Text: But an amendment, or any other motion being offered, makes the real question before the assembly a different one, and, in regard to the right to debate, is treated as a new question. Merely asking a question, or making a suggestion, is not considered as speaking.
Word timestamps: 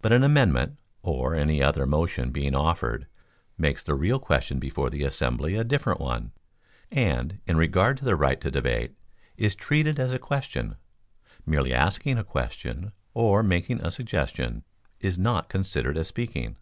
But 0.00 0.10
an 0.10 0.24
amendment, 0.24 0.76
or 1.04 1.36
any 1.36 1.62
other 1.62 1.86
motion 1.86 2.32
being 2.32 2.52
offered, 2.52 3.06
makes 3.56 3.80
the 3.80 3.94
real 3.94 4.18
question 4.18 4.58
before 4.58 4.90
the 4.90 5.04
assembly 5.04 5.54
a 5.54 5.62
different 5.62 6.00
one, 6.00 6.32
and, 6.90 7.38
in 7.46 7.56
regard 7.56 7.96
to 7.98 8.04
the 8.04 8.16
right 8.16 8.40
to 8.40 8.50
debate, 8.50 8.96
is 9.36 9.54
treated 9.54 10.00
as 10.00 10.10
a 10.10 10.14
new 10.14 10.18
question. 10.18 10.74
Merely 11.46 11.72
asking 11.72 12.18
a 12.18 12.24
question, 12.24 12.90
or 13.14 13.44
making 13.44 13.80
a 13.86 13.92
suggestion, 13.92 14.64
is 14.98 15.16
not 15.16 15.48
considered 15.48 15.96
as 15.96 16.08
speaking. 16.08 16.56